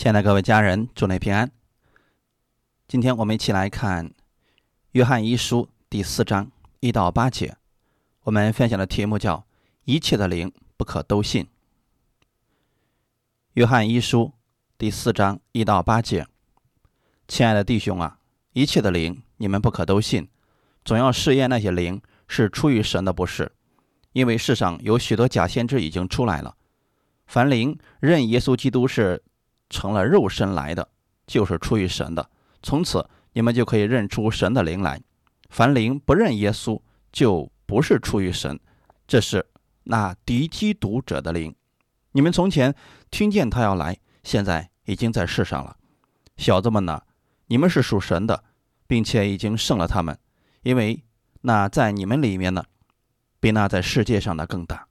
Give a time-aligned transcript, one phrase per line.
[0.00, 1.52] 亲爱的各位家人，祝你平安。
[2.88, 4.08] 今天我们一起来看
[4.92, 7.54] 《约翰一书》第四章一到八节。
[8.22, 9.44] 我们分享的题目叫
[9.84, 11.44] “一切的灵不可都信”。
[13.52, 14.24] 《约翰一书》
[14.78, 16.26] 第四章一到八节，
[17.28, 18.20] 亲爱的弟兄啊，
[18.54, 20.26] 一切的灵你们不可都信，
[20.82, 23.52] 总要试验那些灵是出于神的，不是，
[24.14, 26.56] 因为世上有许多假先知已经出来了。
[27.26, 29.22] 凡灵认耶稣基督是。
[29.70, 30.86] 成了肉身来的，
[31.26, 32.28] 就是出于神的。
[32.62, 35.00] 从此，你们就可以认出神的灵来。
[35.48, 36.78] 凡灵不认耶稣，
[37.10, 38.60] 就不是出于神。
[39.06, 39.46] 这是
[39.84, 41.54] 那敌基督者的灵。
[42.12, 42.74] 你们从前
[43.10, 45.76] 听见他要来，现在已经在世上了。
[46.36, 47.02] 小子们呢？
[47.46, 48.44] 你们是属神的，
[48.86, 50.16] 并且已经胜了他们，
[50.62, 51.02] 因为
[51.40, 52.64] 那在你们里面呢，
[53.40, 54.86] 比那在世界上的更大。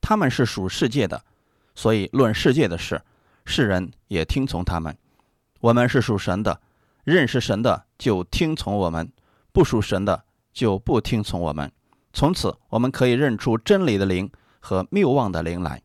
[0.00, 1.24] 他们是属世界的，
[1.74, 3.02] 所以论世界的事。
[3.48, 4.94] 世人也听从他们，
[5.60, 6.60] 我们是属神的，
[7.02, 9.10] 认识神的就听从我们，
[9.52, 11.72] 不属神的就不听从我们。
[12.12, 15.80] 从此，我们可以认出真理的灵和谬妄的灵来。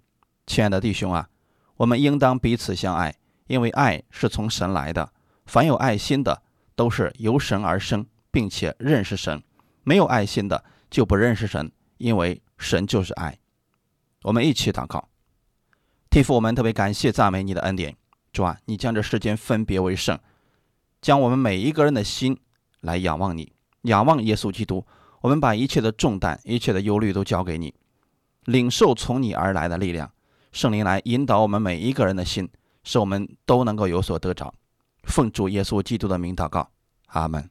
[0.46, 1.30] 亲爱的弟兄啊，
[1.78, 3.16] 我们应当彼此相爱，
[3.48, 5.14] 因为爱是从神来的。
[5.46, 6.44] 凡有爱心的，
[6.76, 9.40] 都是由神而生，并且认识神；
[9.84, 13.38] 没有爱心的，就不认识神，因为神就是爱。
[14.24, 15.08] 我们一起祷告。
[16.14, 17.98] 天父，我们特别感谢赞美你的恩典，
[18.32, 20.16] 主啊，你将这世间分别为圣，
[21.02, 22.40] 将我们每一个人的心
[22.82, 24.86] 来仰望你，仰望耶稣基督。
[25.22, 27.74] 我们把一切的重担、一切的忧虑都交给你，
[28.44, 30.14] 领受从你而来的力量，
[30.52, 32.48] 圣灵来引导我们每一个人的心，
[32.84, 34.54] 使我们都能够有所得着。
[35.06, 36.70] 奉主耶稣基督的名祷告，
[37.08, 37.50] 阿门。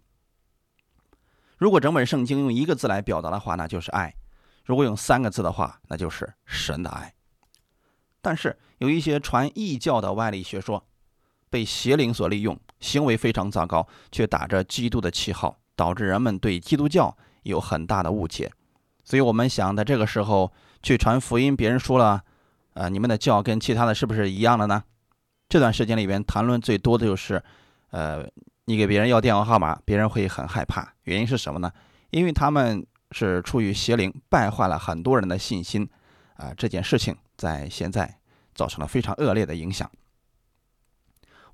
[1.58, 4.12] 如果整本圣经用一个字来表达的话，那就是爱；
[4.64, 7.12] 如果用三个字的话，那就是神的爱。
[8.22, 10.82] 但是有一些传异教的外力学说，
[11.50, 18.50] 被邪灵所利用，行为非常糟糕，却打着基督的旗号，导致人们对基督教有很大的误解。
[19.04, 20.52] 所以，我们想在这个时候
[20.82, 22.22] 去传福音，别人说了，
[22.74, 24.84] 呃，你们的教跟其他的是不是一样的呢？
[25.48, 27.42] 这段时间里边谈论最多的就是，
[27.90, 28.24] 呃，
[28.66, 30.94] 你给别人要电话号码，别人会很害怕。
[31.02, 31.70] 原因是什么呢？
[32.10, 35.88] 因为他们是出于邪灵败坏了很多人的信心。
[36.36, 38.18] 啊，这件事情在现在
[38.54, 39.90] 造成了非常恶劣的影响。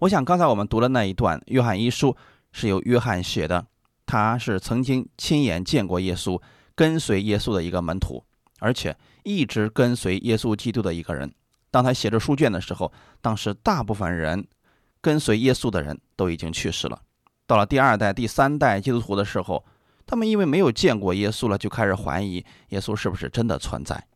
[0.00, 2.12] 我想刚才我们读的那一段《约翰一书》
[2.52, 3.66] 是由约翰写的，
[4.06, 6.40] 他是曾经亲眼见过耶稣、
[6.74, 8.24] 跟随耶稣的一个门徒，
[8.60, 11.32] 而且一直跟随耶稣基督的一个人。
[11.70, 14.46] 当他写着书卷的时候，当时大部分人
[15.00, 17.02] 跟随耶稣的人都已经去世了。
[17.46, 19.64] 到了第二代、第三代基督徒的时候，
[20.06, 24.06] 他们因为没有见过耶稣了，就开始怀疑耶稣是不是真的存在。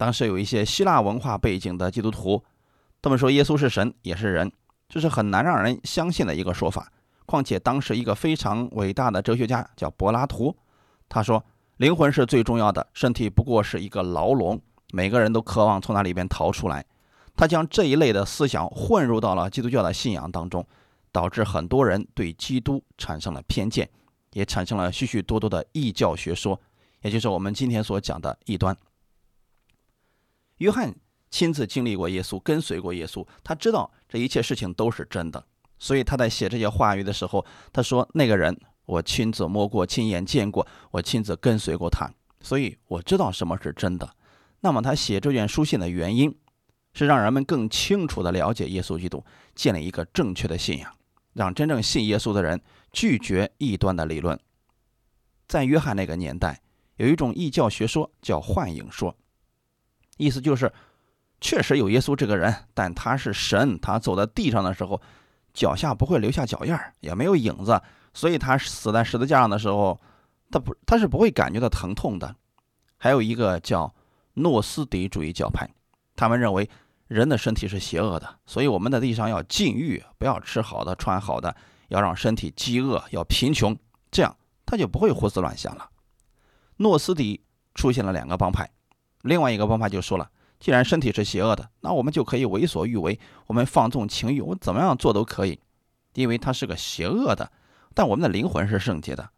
[0.00, 2.42] 当时有一些希腊文化背景的基督徒，
[3.02, 4.50] 他们说耶稣是神也是人，
[4.88, 6.90] 这是很难让人相信的一个说法。
[7.26, 10.56] 况且当时一个非常伟大的哲学家叫柏拉图，
[11.06, 11.44] 他说
[11.76, 14.58] 灵魂是最重要的，身体不过是一个牢笼，
[14.90, 16.82] 每个人都渴望从那里边逃出来。
[17.36, 20.66] 他将这一类的思想混入到了基督教的信仰当中，
[21.12, 23.86] 导致很多人对基督产生了偏见，
[24.32, 26.58] 也产生了许许多多的异教学说，
[27.02, 28.74] 也就是我们今天所讲的异端。
[30.60, 30.94] 约翰
[31.30, 35.42] 亲自经历过耶稣，跟随过耶稣，他知道这一切事情都是真的，
[35.78, 38.54] 所以他在写这些话语的时候，他说：“那个人
[38.84, 42.10] 我亲自摸过，亲眼见过，我亲自跟随过他，
[42.40, 44.14] 所以我知道什么是真的。”
[44.60, 46.36] 那么他写这卷书信的原因，
[46.92, 50.94] 是让人们更清楚地了解耶稣基督，建立一个正确的信仰，
[51.32, 52.60] 让真正信耶稣的人
[52.92, 54.38] 拒绝异端的理论。
[55.48, 56.60] 在约翰那个年代，
[56.96, 59.16] 有一种异教学说叫幻影说。
[60.20, 60.70] 意思就是，
[61.40, 63.78] 确实有耶稣这个人，但他是神。
[63.80, 65.00] 他走在地上的时候，
[65.54, 67.80] 脚下不会留下脚印儿，也没有影子，
[68.12, 69.98] 所以他死在十字架上的时候，
[70.50, 72.36] 他不他是不会感觉到疼痛的。
[72.98, 73.94] 还有一个叫
[74.34, 75.66] 诺斯底主义教派，
[76.14, 76.68] 他们认为
[77.08, 81.56] 人的身体是邪恶的，所以我们在地上要禁欲，不要吃好的、穿好的，
[81.88, 83.74] 要让身体饥饿，要贫穷，
[84.10, 84.36] 这样
[84.66, 85.88] 他就不会胡思乱想了。
[86.76, 87.42] 诺斯底
[87.74, 88.70] 出现了两个帮派。
[89.22, 95.58] 另外一个方法就说了，既然身体是邪恶的，那我们就可以为所欲为，我们放纵情欲，我怎么样做都可以，
[96.14, 97.50] 因为它是个邪恶的，
[97.94, 99.30] 但我们的灵魂是圣洁的。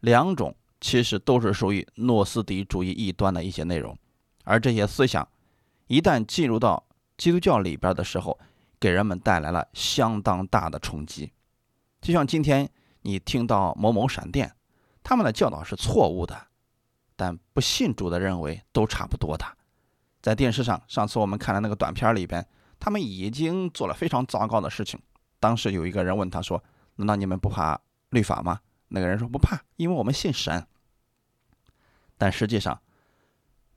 [0.00, 3.96] 两种其实都是属于诺斯底主义异端的一些内容，
[4.44, 5.26] 而这些思想
[5.86, 6.84] 一旦进入到
[7.16, 8.38] 基督教里边的时候，
[8.80, 11.32] 给人们带来了相当大的冲击。
[12.00, 12.68] 就像今天
[13.02, 14.52] 你听到某某闪电，
[15.04, 16.48] 他们的教导是错误的。
[17.22, 19.46] 但不信主的认为都差不多的，
[20.20, 22.44] 在电视上，上次我们看的那个短片里边，
[22.80, 24.98] 他们已经做了非常糟糕的事情。
[25.38, 26.60] 当时有一个人问他说
[26.96, 27.80] ：“难道你们不怕
[28.10, 28.58] 律法吗？”
[28.90, 30.66] 那个人说：“不怕，因为我们信神。”
[32.18, 32.82] 但实际上，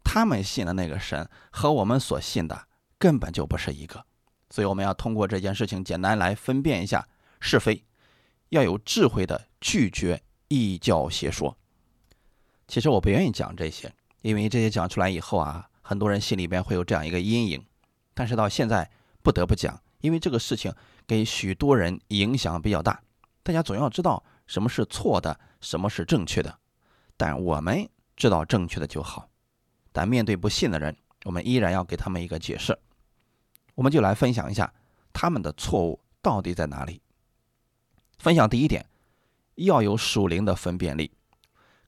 [0.03, 4.03] 他们信的那个神和我们所信的根本就不是一个。
[4.49, 7.07] 所以我们要通过这件事情简单来分辨一下
[7.39, 7.85] 是非，
[8.49, 11.55] 要有智慧的拒绝异教邪说。
[12.67, 17.63] 其实我不愿意讲这些，因为这些讲出来以后啊，很多人心里边会有这样一个阴影。
[18.13, 18.89] 但是到现在
[19.21, 20.73] 不得不讲，因为这个事情。
[21.07, 22.99] 给许多人影响比较大，
[23.43, 26.57] 大家总要知道什么是错的，什么是正确的。
[27.15, 29.29] 但我们知道正确的就好。
[29.91, 32.75] 但面对不信的人，我们依然要给他们一个解释。
[33.75, 34.73] 我们就来分享一下
[35.13, 36.99] 他们的错误到底在哪里。
[38.17, 38.83] 分享第一点，
[39.53, 41.11] 要有属灵的分辨力。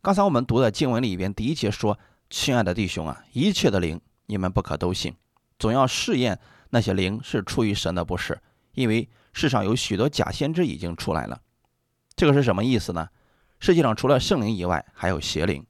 [0.08, 2.00] 刚才我们读的经文里边第一节说
[2.32, 5.14] ：“亲爱的弟兄啊，一切的灵你们不可都信，
[5.60, 6.40] 总要试验
[6.70, 11.42] 那些灵是出于神的，不是。”因为世上有许多假先知已经出来了，
[12.16, 13.10] 这个是什么意思呢？
[13.60, 15.66] 世界上除了圣灵以外，还有邪灵，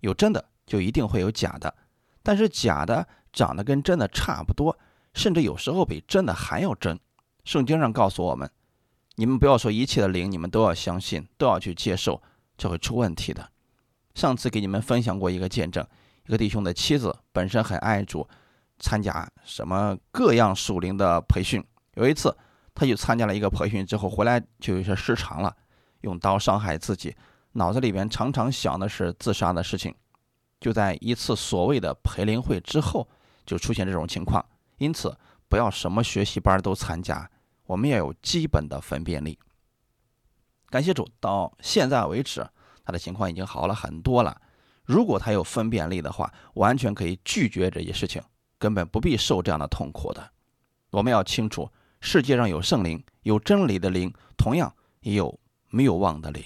[0.00, 1.76] 有真的就一定会有假的，
[2.22, 4.74] 但是假的长得跟真的差不多，
[5.12, 6.98] 甚至有时候比真的还要真。
[7.44, 8.50] 圣经上告诉我们，
[9.16, 12.22] 你们不要说一切的灵，你们都要相信，都要去接受，
[12.56, 13.50] 这会出问题的。
[14.16, 15.86] 上次给你们分享过一个见证，
[16.24, 18.26] 一个弟兄的妻子本身很爱主，
[18.78, 21.62] 参加什么各样属灵的培训。
[21.96, 22.34] 有一次，
[22.74, 25.54] 他去参加了一个培训之后回来就有些失常了，
[26.00, 27.14] 用刀伤害自己，
[27.52, 29.94] 脑子里边常常想的是自杀的事情。
[30.58, 33.06] 就在一次所谓的培灵会之后，
[33.44, 34.42] 就出现这种情况。
[34.78, 35.14] 因此，
[35.46, 37.30] 不要什么学习班都参加，
[37.66, 39.38] 我们要有基本的分辨力。
[40.70, 42.48] 感谢主，到现在为止，
[42.86, 44.40] 他的情况已经好了很多了。
[44.84, 48.22] 如果他有分辨力的话，完全可以拒绝这些事情，
[48.58, 50.30] 根本不必受这样的痛苦的。
[50.90, 51.68] 我们要清楚。
[52.00, 55.40] 世界上有圣灵，有真理的灵，同样也有
[55.70, 56.44] 谬妄的灵。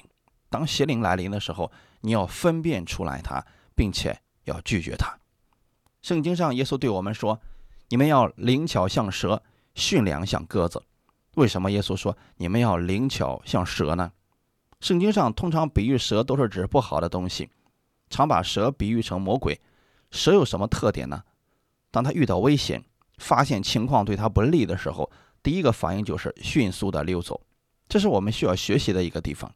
[0.49, 1.71] 当邪灵来临的时候，
[2.01, 3.45] 你要分辨出来它，
[3.75, 5.13] 并且要拒绝它。
[6.01, 7.39] 圣经上，耶稣对我们说
[7.91, 9.43] ：“你们要灵巧像蛇，
[9.75, 10.83] 驯良像鸽子。”
[11.35, 14.13] 为什么耶稣说你们要灵巧像蛇呢？
[14.81, 17.51] 圣经上通常比喻蛇都是指不好的东西，
[18.09, 19.61] 常把蛇比喻成魔鬼。
[20.11, 21.23] 蛇有什么特点呢？
[21.91, 22.83] 当他遇到危险，
[23.19, 25.11] 发现情况对他不利的时候，
[25.43, 27.41] 第一个反应就是迅速的溜走，
[27.89, 29.53] 这是我们需要学习的一个地方。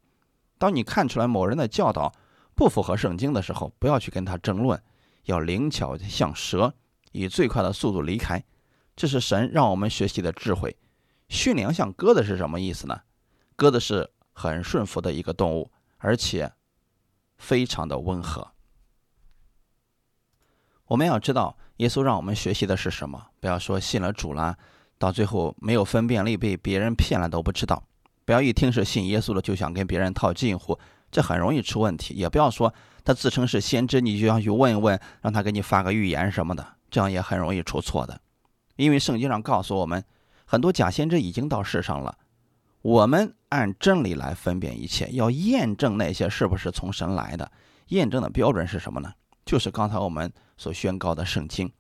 [0.59, 2.13] 当你看出来某人的教导
[2.55, 4.81] 不符合圣经的时候，不要去跟他争论，
[5.25, 6.75] 要灵巧像蛇，
[7.13, 8.45] 以最快的速度离开。
[8.95, 10.77] 这是神让我们学习的智慧。
[11.29, 13.01] 驯良像鸽子是什么意思呢？
[13.57, 16.53] 鸽子是很顺服的一个动物，而且
[17.39, 18.47] 非常的温和。
[20.89, 23.29] 我们要知道，耶稣让我们学习的是什么？
[23.41, 24.59] 不要说信了主了。
[24.99, 27.83] 到最后没有分辨力，被别人骗了都不知道。
[28.25, 30.79] 不要一听是信耶稣的就想跟别人套近乎，
[31.11, 32.15] 这很容易出问题。
[32.15, 32.73] 也不要说
[33.03, 38.21] 他自称是先知，你就要去问一问，让他给你发个预言什么的，这样也很容易出错的。
[38.77, 40.05] 因为圣经上告诉我们，
[40.45, 42.17] 很多假先知已经到世上了。
[42.85, 47.51] 我们按真理来分辨一切，要验证那些是不是从神来的。
[47.89, 49.11] 验证的标准是什么呢？
[49.47, 51.73] 就是刚才我们所宣告的圣经。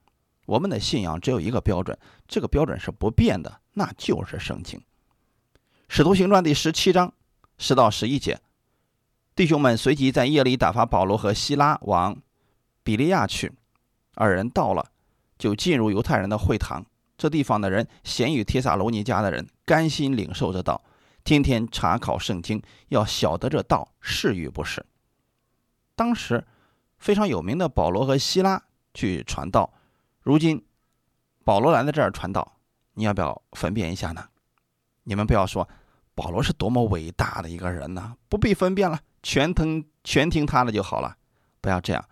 [0.47, 4.83] 我们的信仰只有一个标准，这个标准是不变的，那就是圣经。
[5.91, 7.13] 使徒行传第十七章
[7.59, 8.41] 十到十一节，
[9.37, 12.17] 弟兄们随即在夜里打发保罗和希拉往
[12.83, 13.53] 比利亚去。
[14.15, 14.87] 二人到了，
[15.37, 16.87] 就进入犹太人的会堂。
[17.19, 20.83] 这地方的人咸与帖撒罗尼迦的人甘心领受这道，
[21.25, 24.85] 天天查考圣经，要晓得这道是与不是。
[25.97, 26.47] 当时
[26.99, 28.63] 非常有名的保罗和希拉
[28.93, 29.73] 去传道。
[30.21, 30.65] 如今，
[31.45, 32.59] 保罗来到这儿传道，
[32.93, 34.29] 你要不要分辨一下呢？
[35.05, 35.69] 你们不要说
[36.15, 41.17] 保罗是多么伟大的一个人呢，不必分辨了，全听全听他的就好了。
[41.61, 42.05] 不要这样，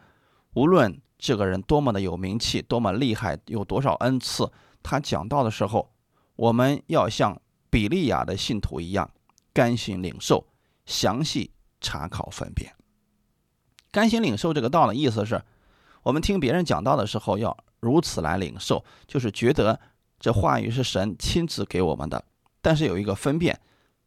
[0.54, 4.50] 无论这个人多么的有名气，多么厉害，有多少恩赐，
[4.82, 5.92] 他讲道的时候，
[6.36, 7.40] 我们要像
[7.72, 9.10] 比利亚的信徒一样，
[9.54, 10.46] 甘心领受，
[10.84, 11.50] 详细
[11.80, 12.74] 查考分辨。
[13.90, 15.42] 甘心领受这个道的意思是，
[16.02, 17.56] 我们听别人讲道的时候要。
[17.80, 19.80] 如此来领受，就是觉得
[20.20, 22.24] 这话语是神亲自给我们的。
[22.60, 23.60] 但是有一个分辨，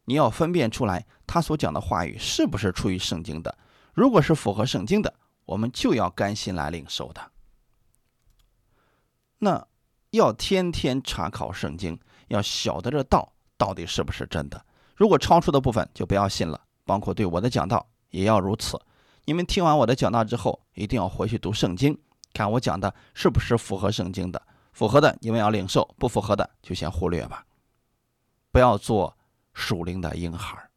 [0.06, 3.58] 你要分辨出来他所讲的话语是不是出于圣经的。
[3.92, 5.12] 如果是符合圣经的，
[5.44, 7.20] 我们就要甘心来领受的。
[9.40, 9.66] 那
[10.12, 14.64] 要天天查考圣经，要晓得这道到底是不是真的。
[14.94, 18.80] 如果超出的部分就不要信了，包括对我的讲道也要如此。
[19.24, 21.98] 你们听完我的讲道之后，一定要回去读圣经。
[22.32, 24.40] 看我讲的是不是符合圣经的？
[24.72, 27.44] 符合的你们要领受，不符合的就先忽略吧。
[28.52, 29.16] 不要做
[29.52, 30.68] 属灵的婴孩。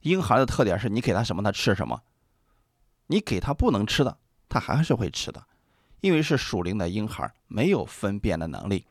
[0.00, 2.02] 婴孩的特点是你给他什么，他吃什么。
[3.06, 4.16] 你给他不能吃的，
[4.48, 5.44] 他还是会吃的，
[6.00, 8.86] 因为是属灵的婴孩，没有分辨的能力。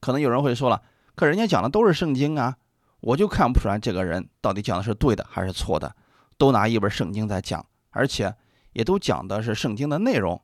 [0.00, 0.82] 可能有人会说了，
[1.14, 2.56] 可人家讲的都是圣经啊，
[3.04, 5.94] 我就看不出来这个人到底讲的是对的还是错的。
[6.36, 8.34] 都拿一本圣经在讲，而且
[8.72, 10.42] 也都讲的是圣经的内容。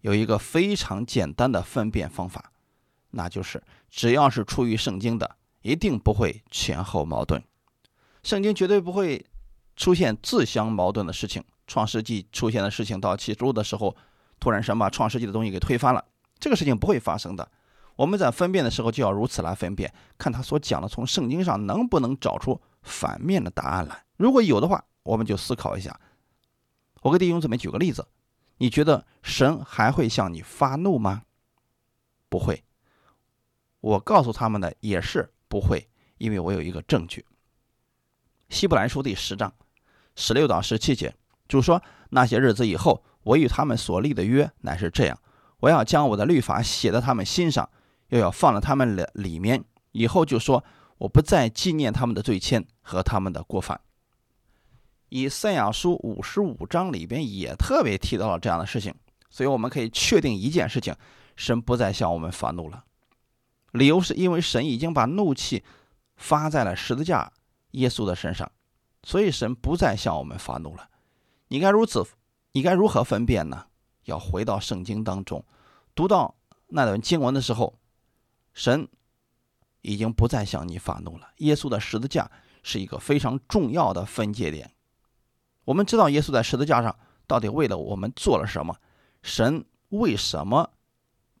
[0.00, 2.52] 有一个非常简单的分辨方法，
[3.10, 7.42] 那就是只要是出于圣经的，一定不会前后矛盾。
[8.22, 9.26] 圣经绝对不会
[9.76, 11.44] 出现自相矛盾的事情。
[11.66, 13.94] 创世纪出现的事情，到启示录的时候，
[14.38, 16.04] 突然神把创世纪的东西给推翻了，
[16.38, 17.50] 这个事情不会发生的。
[17.96, 24.04] 我们在分辨的时候就要如此来分辨，看他所讲的从圣经上能不能找出反面的答案来。
[24.16, 25.98] 如果有的话，我们就思考一下。
[27.02, 28.06] 我给弟兄姊妹举个例子，
[28.58, 31.22] 你觉得神还会向你发怒吗？
[32.28, 32.64] 不会。
[33.80, 37.24] 我告诉他们的也是不会，因为我有一个证据。
[38.48, 39.52] 希伯来书第十章
[40.16, 41.14] 十六到十七节，
[41.46, 45.18] 就说那些日子以后，我与他们所立的约乃是这样：
[45.60, 47.68] 我要将我的律法写在他们心上，
[48.08, 49.64] 又要放在他们的里面。
[49.92, 50.64] 以后就说
[50.98, 53.80] 我不再纪念他们的罪愆和他们的过犯。
[55.08, 58.92] 以赛亚书五十五章里边也特别提到了这样的事情，
[59.30, 60.94] 所以我们可以确定一件事情：
[61.36, 62.84] 神不再向我们发怒了。
[63.70, 65.62] 理由是因为神已经把怒气
[66.16, 67.32] 发在了十字架
[67.72, 68.50] 耶稣的身上，
[69.04, 70.88] 所以神不再向我们发怒了。
[71.48, 72.04] 你该如此，
[72.52, 73.66] 你该如何分辨呢？
[74.04, 75.44] 要回到圣经当中，
[75.94, 76.34] 读到
[76.68, 77.78] 那段经文的时候，
[78.54, 78.88] 神
[79.82, 81.28] 已经不再向你发怒了。
[81.38, 82.30] 耶稣的十字架
[82.62, 84.70] 是一个非常重要的分界点。
[85.64, 86.96] 我们知道耶稣在十字架上
[87.26, 88.74] 到底为了我们做了什么？
[89.22, 90.70] 神为什么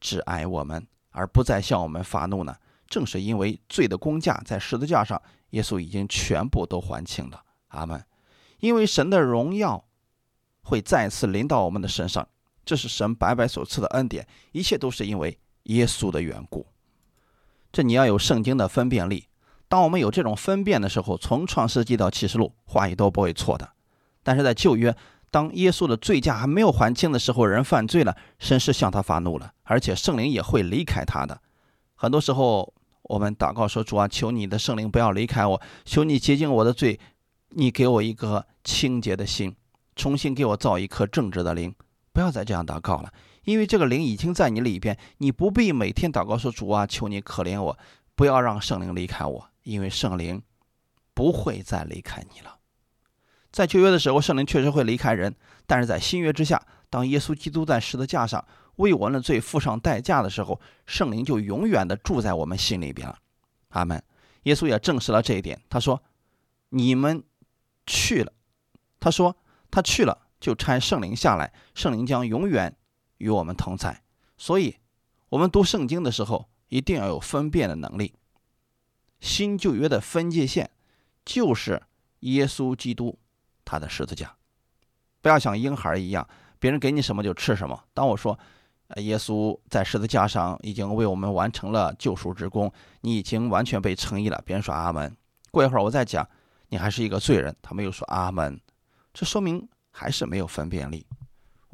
[0.00, 0.86] 只爱我们？
[1.10, 2.56] 而不再向我们发怒呢？
[2.88, 7.44] 正是因为罪的工价在十字架上，耶稣已经全部都还清了。
[7.68, 8.04] 阿门。
[8.58, 9.86] 因为神的荣耀
[10.62, 12.26] 会再次临到我们的身上，
[12.64, 16.66] 这是神白白所赐的恩典，一切都是因为耶稣的缘故。
[17.74, 19.26] 这你要有圣经的分辨力。
[19.68, 23.68] 当我们有这种分辨的时候，从创世纪到启示录，话语都不会错的。
[24.22, 24.96] 但是在旧约。
[25.30, 31.40] 当耶稣的罪驾还没有还清的时候，人犯罪了，神是向他发怒了，而且圣灵也会离开他的。
[31.96, 37.00] 很多时候，我们祷告说：“主啊，求你的圣灵不要离开我，求你洁净我的罪，
[37.48, 39.56] 你给我一颗清洁的心，
[39.96, 41.74] 重新给我造一颗正直的灵。
[42.12, 43.12] 不要再这样祷告了，
[43.44, 47.78] 因为这个灵已经在你里边，你不必每天祷告说：‘主啊，求你可怜我，
[48.14, 50.42] 不要让圣灵离开我，因为圣灵
[51.14, 52.58] 不会再离开你了。’”
[53.52, 55.30] 在旧约的时候，圣灵确实会离开人；
[55.66, 56.60] 但是在新约之下，
[56.90, 58.44] 当耶稣基督在十字架上
[58.76, 63.16] 为我们的罪付上代价的时候，圣灵就永远的住在我们心里边了。
[63.68, 64.02] 阿门。
[64.42, 65.60] 耶稣也证实了这一点。
[65.70, 66.02] 他说
[66.70, 67.22] ：“你们
[67.86, 68.32] 去了。”
[69.00, 69.36] 他说
[69.70, 72.76] ：“他去了，就差圣灵下来，圣灵将永远
[73.24, 74.02] 与我们同在。”
[74.36, 74.76] 所以，
[75.30, 78.14] 我们读圣经的时候一定要有分辨的能力。
[79.20, 80.70] 新旧约的分界线
[81.24, 81.82] 就是
[82.20, 83.18] 耶稣基督。
[83.66, 84.36] 他的十字架，
[85.22, 86.28] 不要像婴孩一样，
[86.58, 87.82] 别人给你什么就吃什么。
[87.94, 88.38] 当我说，
[88.96, 94.38] 耶稣在十字架上已经为我们完成了救赎之功，你已经完全被称义了。
[94.44, 95.16] 别人说阿门。
[95.50, 96.28] 过一会儿我再讲，
[96.68, 98.60] 你还是一个罪人，他们又说阿门。
[99.14, 101.06] 这说明还是没有分辨力。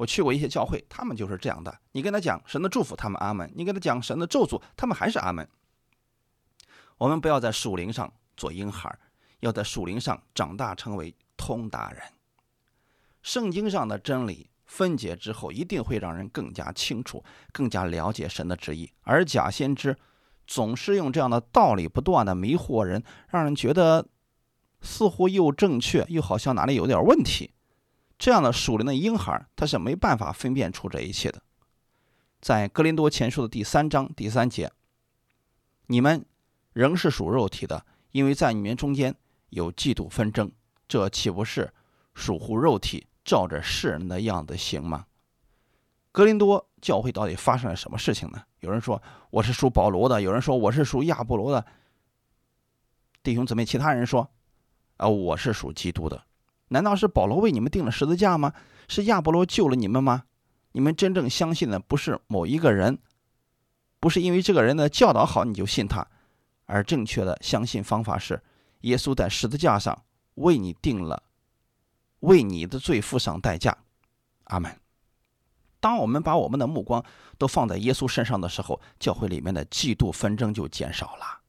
[0.01, 1.79] 我去过一些教会，他们就是这样的。
[1.91, 5.47] 你跟他讲神的祝福，他们阿门；你跟他讲神的咒诅，他们还是阿门。
[6.97, 8.97] 我们不要在属灵上做婴孩，
[9.41, 11.15] 要在属灵上长大成为。
[11.37, 12.03] 通达人，
[13.23, 18.91] 圣经上的真理分解之后，一定会让人更加清楚、更加了解神的旨意。
[19.01, 19.97] 而假先知
[20.45, 24.07] 总是用这样的道理不断的迷惑人，让人觉得
[24.83, 27.49] 似乎又正确，又好像哪里有点问题。
[28.21, 31.41] 这样的属灵的婴孩，他是没办法分辨出这一切的。
[32.39, 34.71] 在格林多前书的第三章第三节，
[35.87, 36.23] 你们
[36.71, 39.15] 仍是属肉体的，因为在你们中间
[39.49, 40.51] 有嫉妒纷争。
[40.87, 41.73] 这岂不是
[42.13, 45.07] 属乎肉体，照着世人的样子行吗？
[46.11, 48.43] 格林多教会到底发生了什么事情呢？
[48.59, 49.01] 有人说
[49.31, 51.65] 我是属保罗的，有人说我是属亚波罗的。
[53.23, 54.29] 弟兄姊妹，其他人说
[54.97, 56.23] 啊，我是属基督的。
[56.71, 58.53] 难道是保罗为你们定了十字架吗？
[58.87, 60.23] 是亚波罗救了你们吗？
[60.71, 62.97] 你们真正相信的不是某一个人，
[63.99, 66.07] 不是因为这个人的教导好你就信他，
[66.65, 68.41] 而正确的相信方法是
[68.81, 70.03] 耶稣在十字架上。
[70.35, 71.23] 为你定了，
[72.21, 73.77] 为你的罪付上代价，
[74.45, 74.79] 阿门。
[75.81, 77.03] 当我们把我们的目光
[77.37, 81.41] 都放在耶稣身上的时候，教会里面的嫉妒纷争就减少了，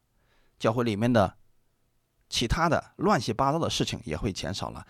[0.58, 1.36] 教会里面的
[2.32, 4.84] 其他的乱七八糟的事情也会减少了。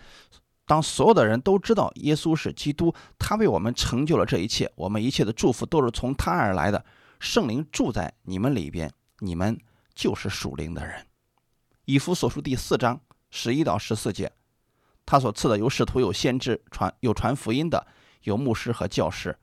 [0.64, 6.84] 当所有的人都知道耶稣是基督，他为我们成就了这一切，我们一切的祝福都是从他而来的。
[7.18, 9.58] 圣灵住在你们里边，你们
[9.94, 11.04] 就是属灵的人。
[11.84, 14.32] 以弗所书第四章十一到十四节，
[15.04, 17.86] 他所赐的有使徒，有先知，传有传福音的。
[18.22, 19.36] 有牧师和教师，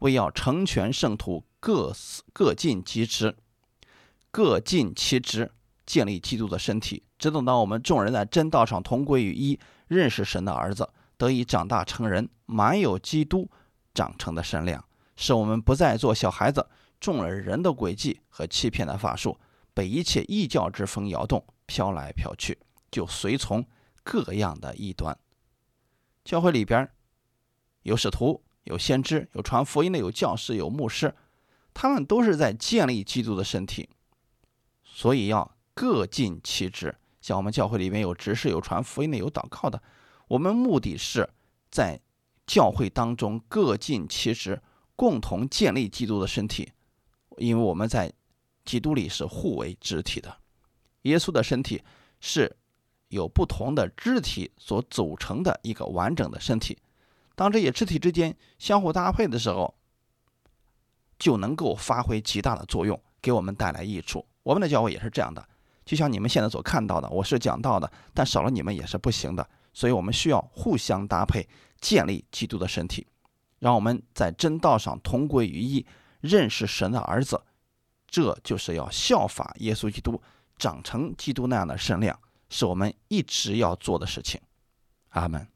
[0.00, 1.94] 为要成全圣徒，各
[2.32, 3.36] 各尽其职，
[4.32, 5.52] 各尽其职，
[5.86, 13.50] 建立基督的身体，直等到我们众人在真道上同归于一，认识神的儿子，得以长大成人，满有基督
[13.92, 14.84] 长成的身量，
[15.16, 16.66] 使我们不再做小孩子，
[17.00, 19.38] 中了人的诡计和欺骗的法术，
[19.72, 22.58] 被一切异教之风摇动，飘来飘去，
[22.90, 23.64] 就随从
[24.02, 25.16] 各样的异端。
[26.24, 26.88] 教会里边。
[27.82, 31.14] 有使徒，有先知，有传福音的，有教师，有牧师，
[31.74, 33.90] 他们都是在建立基督的身体，
[34.82, 36.94] 所以要各尽其职。
[37.20, 39.82] 像我们教会里面有执事，有传福音的，有祷告的，
[40.28, 41.28] 我们目的是
[41.70, 42.00] 在
[42.46, 44.62] 教会当中各尽其职，
[44.94, 46.70] 共同建立基督的身体。
[47.38, 48.12] 因为我们在
[48.64, 50.36] 基督里是互为肢体的，
[51.02, 51.82] 耶稣的身体
[52.20, 52.56] 是
[53.08, 56.78] 有不同的肢体所组成的一个完整的身体。
[57.34, 59.74] 当这些肢体之间相互搭配的时候，
[61.18, 64.24] 就能够发挥极大的作用，给我们带来益处。
[64.44, 65.48] 我们的教会也是这样的，
[65.84, 69.46] 就像你们现在所看到的，我是讲道的，但少了你们也是不行的。
[69.72, 71.46] 所以我们需要互相搭配，
[71.80, 73.06] 建立基督的身体，
[73.58, 75.84] 让我们在真道上同归于一，
[76.20, 77.42] 认识神的儿子。
[78.06, 80.22] 这就是要效法耶稣基督，
[80.56, 82.16] 长成基督那样的身量，
[82.48, 84.40] 是我们一直要做的事情。
[85.08, 85.48] 阿门。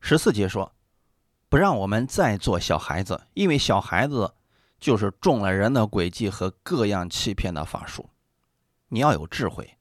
[0.00, 0.72] 十四节说
[1.48, 4.32] ：“不让我们再做小孩子，因为小孩子
[4.78, 8.08] 就是中了人的诡计和各样欺骗的法术。
[8.94, 9.76] 你要有智慧，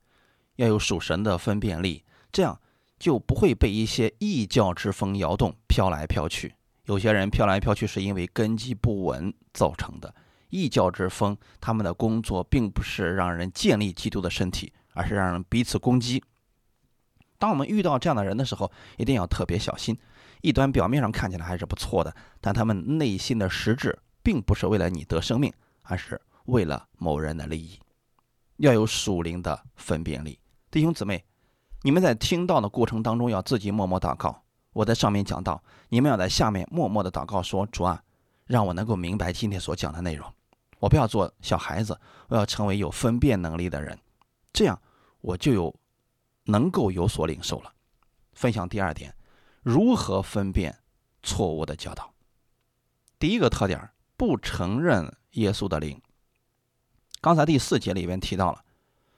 [0.56, 2.60] 要有属神的分辨力，这样
[2.98, 6.56] 就不会被一些异教之风摇动，飘来飘去。
[6.86, 10.16] 有些人飘来飘去是因为根基不稳造成的。
[10.50, 16.24] 异教之风，他们的工作并不是让人建立基督的身体，而是让人彼此攻击。
[17.38, 19.96] 当我们遇到这样的人的时候，一定要特别小心。”
[20.42, 22.12] 异端表面上看起来还是不错的，
[22.42, 27.80] 但他们内心的实质并不是为了你得生命，而是为了某人的利益。
[28.58, 30.40] 要有属灵的分辨力，
[30.70, 31.24] 弟兄姊妹，
[31.82, 34.44] 你们在听到的过程当中要自己默默祷告。
[34.74, 38.04] 我在上面讲到，你们要在下面默默的祷告，说：“主啊，
[38.46, 40.32] 让我能够明白今天所讲的内容，
[40.80, 43.98] 我不要做小孩子，我要成为有分辨能力的人，
[44.52, 44.82] 这样
[45.22, 45.74] 我就有
[46.46, 47.74] 能够有所领受了。”
[48.34, 49.16] 分享第二点。
[49.62, 50.78] 如何分辨
[51.22, 52.14] 错误的教导？
[53.18, 56.02] 第一个特点，不承认耶稣的灵。
[57.24, 58.66] 刚才第四节里边提到了，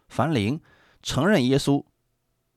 [0.09, 0.61] 凡灵
[1.01, 1.83] 承认耶稣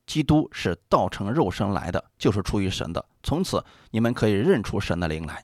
[0.05, 3.03] 基督是道成肉身来的，就是出于神的。
[3.23, 5.43] 从此你们可以认出神的灵来。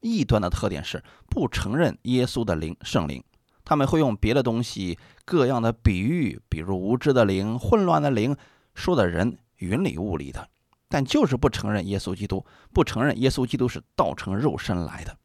[0.00, 3.22] 异端的特点是不承认耶稣的灵，圣灵，
[3.64, 8.36] 他们会用别的东西、各样的比喻，比如无知的灵、混乱的灵，
[8.74, 10.48] 说的人云里雾里的。
[10.88, 15.16] 但就是不承认耶稣基督，不承认耶稣基督是道成肉身来的。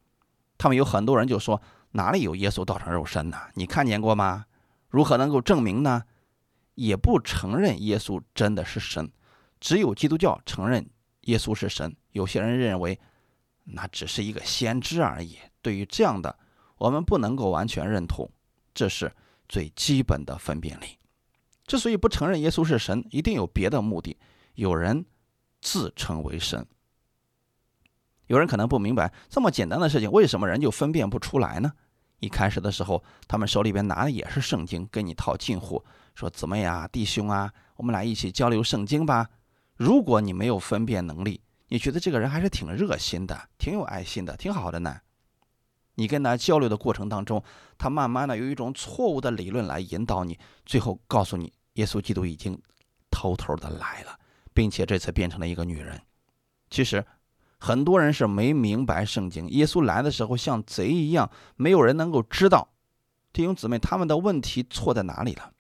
[0.60, 1.60] 他们有很多人就说
[1.92, 3.38] ：“哪里有耶稣道成肉身呢？
[3.56, 4.46] 你看见过吗？
[4.90, 6.04] 如何能够证明呢？”
[6.76, 9.12] 也不承认耶稣真的是神，
[9.60, 10.90] 只有基督教承认
[11.22, 11.94] 耶稣是神。
[12.12, 12.98] 有些人认为
[13.66, 15.38] 那只是一个先知而已。
[15.62, 16.40] 对于这样的，
[16.78, 18.32] 我们不能够完全认同。
[18.74, 19.12] 这是
[19.48, 20.98] 最基本的分辨力。
[21.68, 24.18] 之所以不承认耶稣是神，一定有别的目的。
[24.56, 25.06] 有人。
[25.62, 26.66] 自称为神，
[28.30, 31.74] 有人可能不明白这么简单的事情，为什么人就分辨不出来呢？
[32.20, 39.28] 一开始的时候，他们手里边拿的也是圣经，跟你套近乎，说姊妹呀，弟兄啊，我们来一起交流圣经吧。
[39.76, 45.00] 如果你没有分辨能力，你觉得这个人还是挺热心的，挺有爱心的，挺好的呢。
[45.96, 47.44] 你跟他交流的过程当中，
[47.78, 52.62] 他慢慢的有一种错误的理论来引导你，最后告诉你，耶稣基督已经
[53.10, 54.20] 偷偷的来了。
[54.52, 56.02] 并且这次变成了一个女人。
[56.70, 57.06] 其实，
[57.60, 59.50] 很多人是没明白圣经。
[59.50, 62.70] 耶稣来的时候像贼一样，没有人能够知道。
[63.32, 65.52] 弟兄姊妹，他们的问题错在哪里了？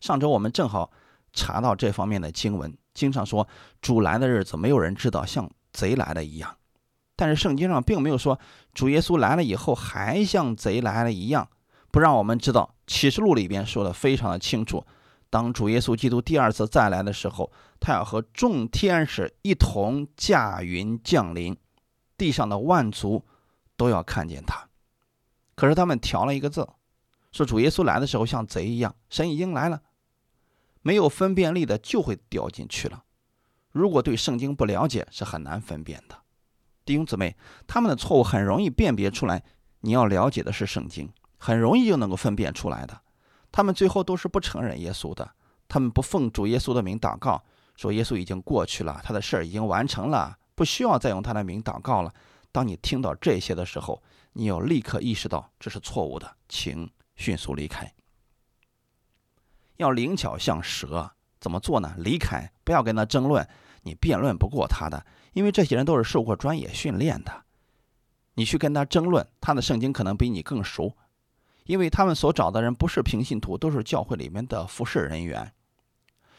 [0.00, 0.90] 上周我们正好
[1.32, 3.48] 查到这方面的经文，经常说
[3.80, 6.56] 主来的日子没有人知道，像贼来了一样。
[7.16, 8.38] 但是圣经上并没有说
[8.74, 11.48] 主耶稣来了以后还像贼来了一样，
[11.90, 12.74] 不让我们知道。
[12.86, 14.84] 启示录里边说的非常的清楚。
[15.30, 21.56] 当主耶稣基督第二次再来的时候，他要和众天使一同驾云降临。
[22.16, 23.24] 地上的万族
[23.76, 24.68] 都要看见他。
[25.54, 26.68] 可是他们调了一个字，
[27.30, 29.82] 说主耶稣来的时候像贼一样，神已经来了，
[30.82, 33.04] 没有分辨力的就会掉进去了。
[33.70, 36.16] 如果对圣经不了解，是很难分辨的。
[36.84, 37.36] 弟兄姊妹，
[37.66, 39.44] 他们的错误很容易辨别出来。
[39.80, 43.00] 你要了解的是圣经，很容易就能够分辨出来的。
[43.50, 45.30] 他们最后都是不承认耶稣的，
[45.68, 47.42] 他们不奉主耶稣的名祷告，
[47.76, 52.12] 说耶稣已经过去了，他的事儿已经完成了，不需要再用他的名祷告了。
[52.50, 57.92] 当你听到这些的时候，你要立刻意识到这是错误的，请迅速离开。
[59.76, 61.94] 要灵巧像蛇，怎么做呢？
[61.98, 63.46] 离开，不要跟他争论，
[63.82, 67.44] 你辩论不过他的，因为这些人都是受过专业训练的。
[68.34, 70.96] 你去跟他争论，他的圣经可能比你更熟，
[71.68, 75.52] 因为他们所找的人不是平信徒，都是教会里面的服侍人员。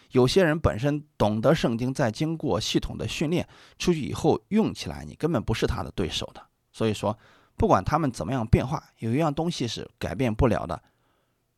[0.09, 6.43] 有些人本身懂得圣经，在经过系统的训练出去以后用起来，你根本不是他的对手的。
[6.71, 7.15] 所以说，
[7.55, 10.81] 不管他们怎么样变化，有一样东西是改变不了的：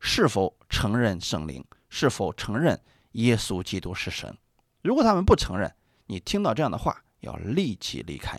[0.00, 2.78] 是否承认圣灵，是否承认
[3.12, 4.36] 耶稣基督是神。
[4.82, 5.74] 如果他们不承认，
[6.08, 8.38] 你听到这样的话，要立即离开。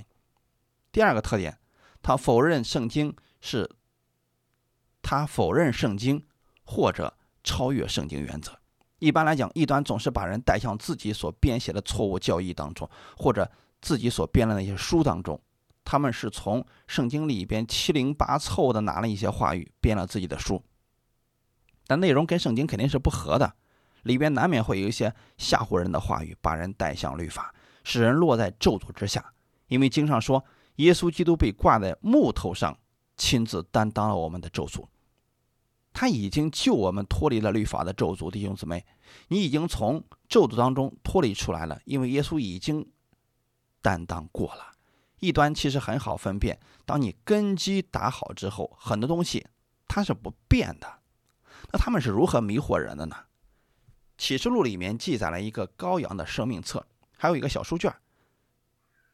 [0.92, 1.58] 第二个特点，
[2.04, 3.68] 他否认圣经是，
[5.04, 6.26] 他否认圣经
[6.64, 8.58] 或者超越圣经原则。
[8.98, 15.40] 一般来讲，异端总是把人带向自己所编写的错误教义当中，或者自己所编的那些书当中。
[15.84, 20.64] 他们是从圣经里边七零八凑的拿了一些话语编了自己的书，
[21.86, 23.54] 但内容跟圣经肯定是不合的，
[24.04, 29.34] 里边难免会有一些吓唬人的话语，把人带向律法，使人落在咒诅之下。
[29.68, 30.46] 因为经上说，
[30.78, 32.78] 耶稣基督被挂在木头上，
[33.18, 34.86] 亲自担当了我们的咒诅。
[35.94, 38.84] 他已经救我们脱离了律法的咒诅，弟兄姊妹，
[39.28, 42.92] 你已经从咒诅当中脱离出来了，因为耶稣已经
[43.82, 44.72] 担当过了。
[45.20, 49.46] 异端其实很好分辨，当你根基打好之后，很多东西
[49.88, 51.00] 它是不变的。
[51.72, 53.16] 那他们是如何迷惑人的呢？
[54.18, 56.86] 启示录里面记载了一个羔羊的生命册，
[57.18, 57.94] 还有一个小书卷。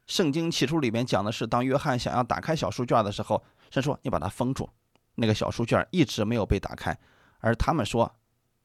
[0.07, 4.67] 圣经启示录里面讲的是，当约翰想要打开小书卷的时候，神说：“你把它封住。”
[5.15, 6.97] 那个小书卷一直没有被打开，
[7.39, 8.11] 而他们说：“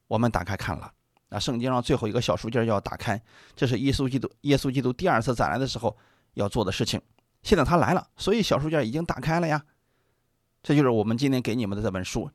[0.07, 0.91] 我们打开看了。”
[1.29, 3.21] 那圣经上最后一个小书卷要打开，
[3.55, 5.97] 这是耶稣基督耶稣基督第二次再来的时候
[6.35, 7.01] 要做的事情。
[7.41, 9.63] 现在他来了，所以小书卷已经打开了呀。
[10.63, 12.29] 这就是我们今天给你们的这本书，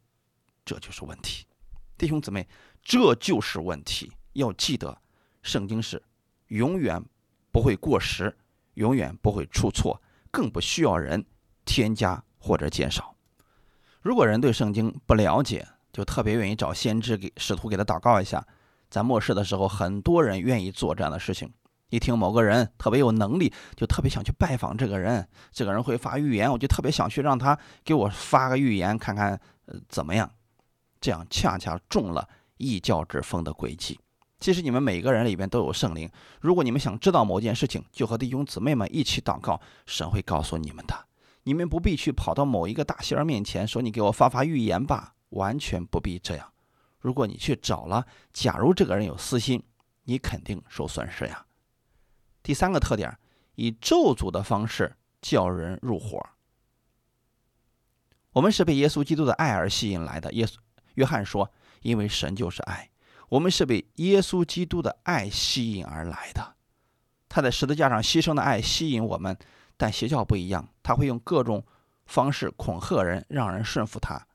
[0.65, 1.47] 这就是问题，
[1.97, 2.49] 弟兄姊妹，
[2.83, 4.13] 这就是问题。
[4.35, 5.01] 要记得，
[5.43, 6.01] 圣经是
[6.49, 7.03] 永远
[7.51, 8.37] 不会过时，
[8.75, 11.25] 永远不会出错，更不需要人
[11.65, 13.17] 添加或者减少。
[14.03, 18.45] 如果人对圣经不了解，就特别愿意找先知给使徒给他祷告一下。
[18.89, 21.53] 在末世的时候，很多人愿意做这样的事情。
[21.91, 25.29] 一听某个人特别有能力，就特别想去拜访这个人。
[25.53, 30.31] 这个人会发预言，我就特别想去让他给我发个预言，看看呃怎么样。
[31.01, 33.99] 这样恰恰中了异教之风的诡计。
[34.39, 36.09] 其实你们每个人里边都有圣灵。
[36.41, 41.10] 如果你们想知道某件事情，就和弟兄姊妹们一起祷告，神会告诉你们的。
[41.45, 46.53] 你们不必去跑到某一个大仙儿面前说：“你给我发发预言吧。”完全不必这样。
[46.99, 49.63] 如果你去找了，假如这个人有私心，
[50.03, 51.47] 你肯定受损失呀。
[52.43, 53.17] 第三个特点，
[53.55, 56.21] 以咒诅的方式叫人入伙。
[58.33, 60.33] 我们是被耶稣基督的爱而吸引来的。
[60.33, 60.57] 耶稣
[60.95, 61.49] 约翰说
[61.83, 62.91] ：“因为神就是爱，
[63.29, 66.57] 我们是被耶稣基督的爱吸引而来的。
[67.29, 69.39] 他在十字架上牺牲的爱吸引我们。”
[69.81, 71.65] 但邪教不一样，他会用各种
[72.05, 74.27] 方式恐吓人，让人顺服他。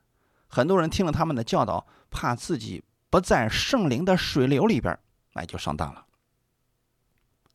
[0.47, 4.97] 很多人听了他们的教导，怕自己不在圣灵的水流里边，
[5.33, 6.03] 那就上当了。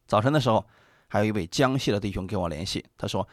[0.06, 0.64] 早晨的时候，
[1.08, 3.26] 还有一位江西的弟兄跟我联系，他说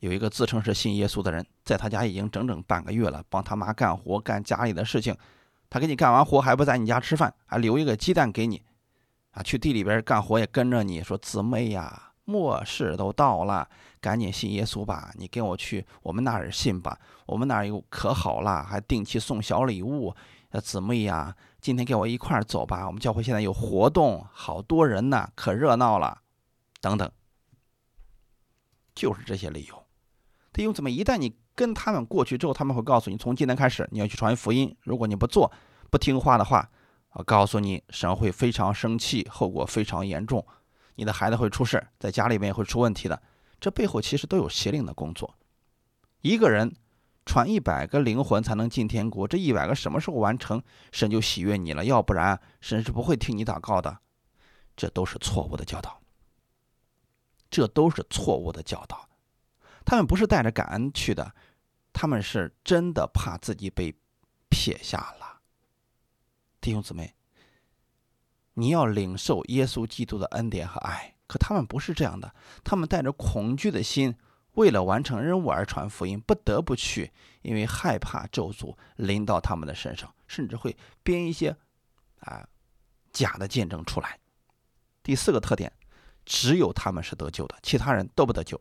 [0.00, 5.16] 有一个自称是信耶稣的人，在他家已经整整半个月了，帮他妈干活，干家里的事情。
[5.70, 8.62] 他给你干完活还不在你家吃饭，还留一个鸡蛋给你，
[9.30, 12.05] 啊，去地里边干活也跟着你说姊妹呀。
[12.26, 13.66] 末世都到了，
[14.00, 15.10] 赶紧信耶稣吧！
[15.14, 20.14] 你跟我去我们那儿信吧，我们那儿有可好了，还定期送小礼物。
[20.50, 26.18] 呃姊妹呀，今天跟我一块儿走吧，我们教会现在有活动，好多人呢，可热闹了。
[26.80, 27.10] 等等，
[28.94, 29.84] 就是这些理由。
[30.52, 34.74] 弟兄姊妹，一旦你跟他们过去之后，他们会告诉你，从今天开始你要去传福音。
[34.82, 35.50] 如果你不做、
[35.90, 36.70] 不听话的话，
[37.12, 40.46] 我告诉你，神会非常生气，后果非常严重。
[40.96, 43.22] 你的孩子会出事，在家里面也会出问题的。
[43.60, 45.38] 这背后其实都有邪灵的工作。
[46.20, 46.74] 一个人
[47.24, 51.84] 传一百个灵魂才能进天国，这一百个什么时候完成，神就喜悦你了。
[51.84, 53.98] 要不然，神是不会听你祷告的。
[54.76, 56.02] 这都是错误的教导，
[57.48, 59.08] 这都是错误的教导。
[59.86, 61.34] 他们不是带着感恩去的，
[61.94, 63.94] 他们是真的怕自己被
[64.50, 65.40] 撇下了。
[66.60, 67.15] 弟兄姊妹，
[68.58, 74.14] 你要领受耶稣基督的恩典和爱，可他们不是这样的，他们带着恐惧的心，
[74.52, 81.54] 为了完成任务而传福音，不得不去，因为害怕咒诅临到他们的身上，甚至会编一些
[82.20, 82.48] 啊
[83.12, 84.18] 假的见证出来。
[85.02, 85.70] 第四个特点，
[86.24, 88.58] 只有他们是得救的，其他人都不得救。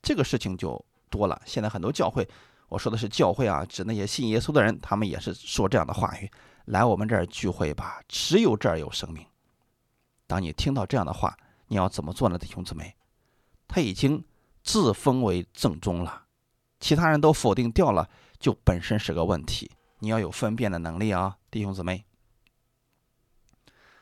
[0.00, 1.42] 这个事情就多了。
[1.44, 2.26] 现在很多教会，
[2.68, 6.30] 我说的是教会啊，指那些信耶稣的人，他们也是说这样的话语：
[6.68, 9.24] 来我们这儿聚会吧，只有这儿有生命。
[10.26, 11.34] 当你听到这样的话，
[11.66, 12.94] 你要怎么做呢，弟兄姊妹？
[13.66, 14.22] 他已经
[14.62, 16.24] 自封为正宗了，
[16.78, 19.70] 其他人都否定掉了，就本身是个问题。
[20.00, 22.04] 你要有分辨的能力啊，弟兄姊妹。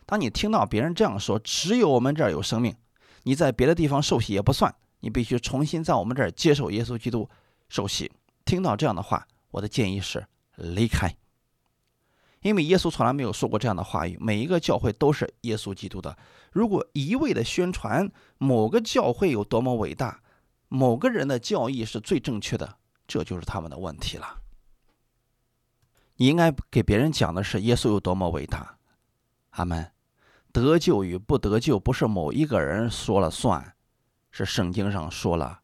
[0.05, 2.77] 当你听到别人这样说，只有我们这儿有生命，
[3.23, 7.31] 你在别的地方受洗也不算，你必须重新在我们这儿接受耶稣基督
[7.69, 8.11] 受洗。
[8.45, 10.27] 听到这样的话，我的建议是
[10.57, 11.17] 离开，
[12.47, 14.17] 因为耶稣从来没有说过这样的话语。
[14.21, 16.17] 每一个教会都是耶稣基督的，
[16.53, 20.23] 如果一味的宣传某个教会有多么伟大，
[20.69, 24.41] 某个人的教义是最正确的，这就是他们的问题了。
[26.17, 28.79] 你应该给别人讲的是耶稣有多么伟大，
[29.51, 29.93] 阿门。
[30.53, 33.75] 得救与不得救，不是某一个人说了算，
[34.31, 35.61] 是圣经上说了，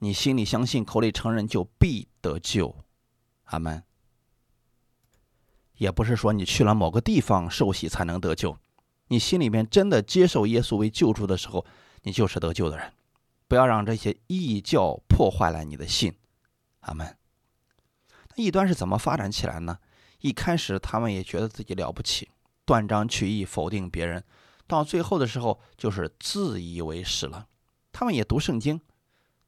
[0.00, 2.76] 你心里相信，口里承认，就必得救。
[3.44, 3.82] 阿门。
[5.76, 8.56] 也不是说你去了某个地方受洗才能得救，
[9.08, 11.64] 你心里面真的接受耶稣为救主的时候，
[12.02, 12.92] 你就是得救的人。
[13.48, 16.14] 不要让这些异教破坏了你的信。
[16.80, 17.16] 阿门。
[18.34, 19.78] 异端是怎么发展起来呢？
[20.20, 22.28] 一开始他们也觉得自己了不起。
[22.64, 24.24] 断章取义，否定别人，
[24.66, 27.46] 到最后的时候就是自以为是了。
[27.92, 28.80] 他们也读圣经，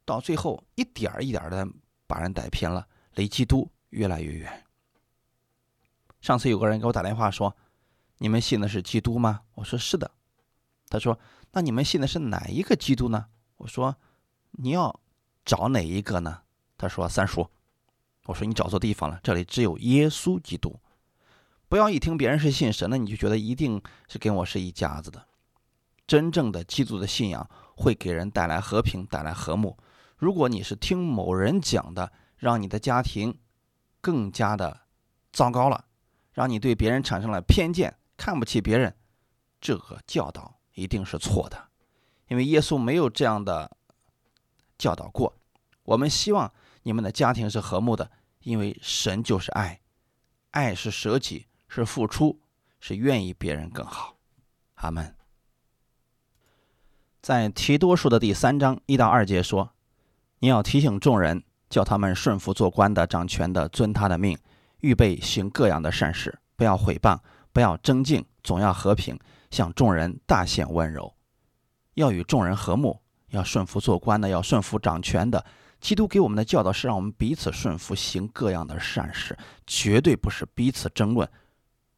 [0.05, 1.67] 到最后一点一点的
[2.07, 4.65] 把人带偏了，离基督越来越远。
[6.21, 7.55] 上次有个人给我打电话说
[8.19, 10.11] ：“你们信的是基督吗？”我说：“是的。”
[10.89, 11.17] 他说
[11.53, 13.27] ：“那你们信的是哪一个基督呢？”
[13.57, 13.95] 我说
[14.51, 14.99] ：“你要
[15.45, 16.41] 找哪一个呢？”
[16.77, 17.49] 他说：“三叔。”
[18.25, 20.79] 我说：“你找错地方了，这里只有耶稣基督。”
[21.69, 25.25] 不要一听别人是信神的，你就觉得一定是跟我是一家子的。
[26.07, 29.77] 真正的基督的信仰会给人带来和平，带来和睦。
[30.17, 33.37] 如果你是听某人讲的，让你的家庭
[34.01, 34.81] 更加的
[35.31, 35.85] 糟糕了，
[36.39, 38.95] 让你对别人产生了偏见，看不起别人，
[39.59, 41.67] 这个教导一定是错的，
[42.29, 43.69] 因为耶稣没有这样的
[44.77, 45.35] 教导过。
[45.83, 46.49] 我们希望
[46.83, 48.09] 你们的家庭是和睦的，
[48.43, 49.81] 因为神就是爱，
[50.51, 51.47] 爱是舍己。
[51.71, 52.39] 是付出，
[52.79, 54.15] 是愿意别人更好，
[54.75, 55.15] 阿门。
[57.21, 59.73] 在提多书的第三章一到二节说
[60.39, 64.35] ：“你要提醒众人，叫他们顺服做官的、掌权的，遵他的命，
[64.79, 67.19] 预备行各样的善事，不要毁谤，
[67.51, 69.19] 不要争竞，总要和平，
[69.51, 71.13] 向众人大显温柔，
[71.95, 75.43] 要与众人和睦，要顺服做官的，要顺服掌权的。”
[75.79, 81.29] 基督给我们的教导是让我们彼此顺服，行各样的善事，绝对不是彼此争论。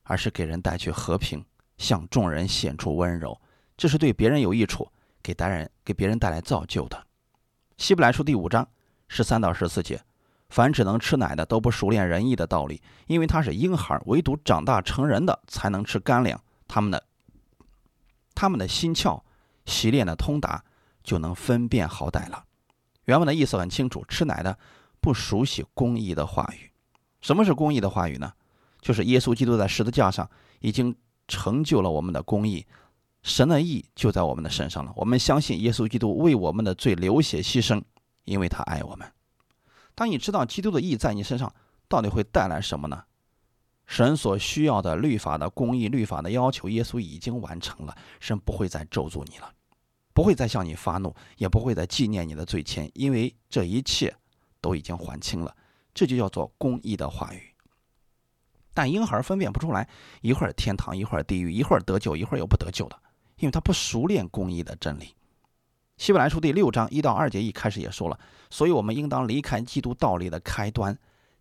[0.03, 1.43] 而是给人带去和平，
[1.77, 3.39] 向众人显出温柔，
[3.77, 4.91] 这是对别人有益处，
[5.23, 7.01] 给达人给别人带来造就的。
[7.77, 8.67] 希伯来书第五章
[9.07, 10.01] 十三到十四节：
[10.51, 16.39] 凡只能吃奶的，都不熟练仁义的道理，因为他是婴孩；唯独长大成人的，才能吃干粮。
[16.67, 17.01] 他们的
[18.35, 19.21] 他们的心窍
[19.65, 20.61] 习练的通达，
[21.03, 22.43] 就能分辨好歹了。
[23.05, 24.59] 原文的意思很清楚：吃奶的
[24.99, 26.69] 不熟悉公义的话语。
[27.21, 28.33] 什么是公义的话语呢？
[28.81, 30.93] 就是耶稣基督在十字架上已经
[31.29, 32.65] 成就了我们的公义，
[33.23, 34.91] 神的义就在我们的身上了。
[34.97, 37.81] 我们相信耶稣基督为我们的罪流血牺牲，
[38.25, 39.09] 因为他爱我们。
[39.95, 41.53] 当你知道基督的义在你身上，
[41.87, 43.03] 到底会带来什么呢？
[43.85, 47.97] 神所需要的律法的公义、律法的要求，耶稣已经完成了。
[48.19, 49.53] 神不会再咒诅你了，
[50.13, 54.15] 不会再向你发怒，也不会再纪念你的罪愆，因为这一切
[54.61, 55.53] 都已经还清了。
[55.93, 57.41] 这就叫做公义的话语。
[58.73, 59.89] 但婴孩分辨不出来，
[60.21, 62.97] 一会儿天堂，一会儿地狱，一会儿得救，一会儿又不得救的，
[63.39, 65.13] 因为他不熟练公义的真理。
[66.01, 70.97] 希伯来书第六章一到二节一开始也说了，所以我们应当离开基督道理的开端，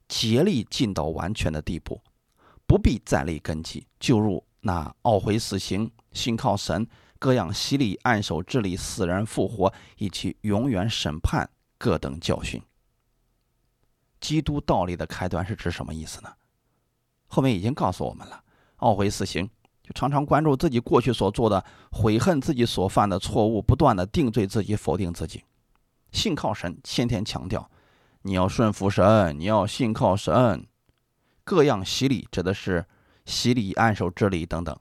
[0.06, 1.98] 竭力进到完全的地步，
[2.66, 6.86] 不必再立根基，就入那懊悔死刑、信靠神、
[7.18, 12.62] 各样洗礼、按手治理死人复活以及永远审判各等教训。
[14.20, 16.30] 基督道理的开端是指什么意思呢？
[17.28, 18.44] 后面已经告诉我们了，
[18.80, 19.48] 懊悔死刑，
[19.94, 25.44] 常常关注自己过去所做的，悔恨自己所犯的错误，不断的定罪自己，否定自己。
[26.12, 27.70] 信靠神，天天强调
[28.22, 30.66] 你要顺服神，你要信靠神。
[31.44, 32.86] 各样洗礼指的是
[33.24, 34.78] 洗礼、按手之礼等等。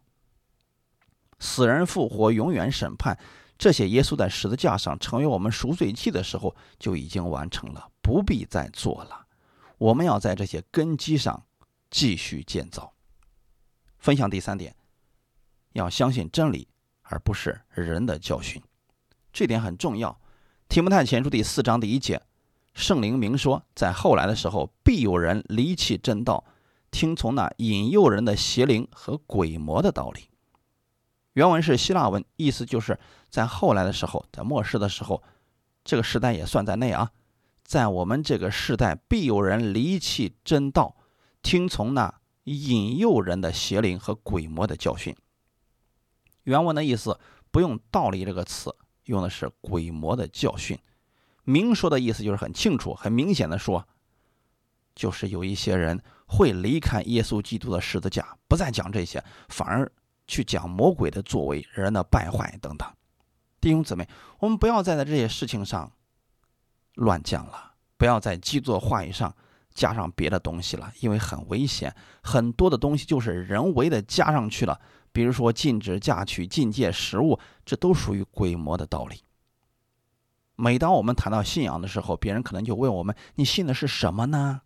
[1.40, 3.18] 死人复活、永远审判，
[3.58, 9.26] 这些耶稣在十字架上成为我们赎罪祭的时候就已经完成了，不必再做了。
[9.78, 11.46] 我们要在这些根基上
[11.90, 12.92] 继续建造。
[13.98, 14.76] 分享第三点，
[15.80, 16.68] 要相信真理，
[17.04, 18.62] 而不是人的教训，
[19.32, 20.20] 这点很重要。
[20.68, 22.22] 提摩太前书第四章第一节，
[22.74, 26.44] 圣灵明说，在后来的时候，必有人离弃真道，
[26.92, 30.30] 听从那引诱人的邪灵和鬼魔的道理。
[31.34, 35.24] 原文是希腊文，意思就是在后来的时候，在末世的时候，
[35.84, 37.12] 这个时代也算在内啊。
[37.64, 40.96] 在我们这个时代，必有人离弃真道，
[41.42, 42.14] 听从那
[42.46, 45.16] 引诱人的邪灵和鬼魔的教训。
[46.44, 47.20] 原文的意思
[47.52, 48.76] 不用“道理”这个词，
[49.06, 50.78] 用的是“鬼魔的教训”。
[51.44, 53.88] 明说的意思就是很清楚、很明显的说，
[54.96, 59.92] 就是有一些人会离开耶稣基督的十字架，不再讲这些，反而
[60.28, 62.88] 去讲魔鬼的作为、人的败坏等等。
[63.60, 64.08] 弟兄姊妹，
[64.40, 65.92] 我们不要再在这些事情上。
[66.96, 69.34] 乱讲了，不要在基督的话语上
[69.74, 71.96] 加上别的东西了，因为很危险。
[72.22, 74.78] 很多的东西就是人为的加上去了，
[75.12, 79.24] 比如说禁止嫁娶、禁戒食物，这都属于鬼魔的道理。
[80.56, 84.62] 每当我们谈到信仰的时候，别人可能就问我们：“你信的是什么呢？”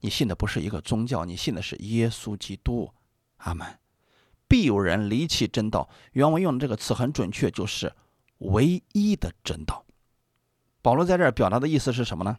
[0.00, 2.92] 你信的不是一个宗教，你信的是耶稣基督。
[3.38, 3.78] 阿门。
[4.48, 7.92] 必有人离弃真道，原文用的这个词很准确，就是
[8.38, 9.84] 唯一的真道。
[10.82, 12.36] 保罗在这儿表达的意思是什么呢？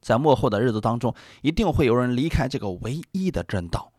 [0.00, 3.92] 在末后的日子当中，一定会有人离开这个唯一的真道。